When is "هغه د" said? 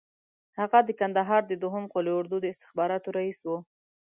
0.59-0.89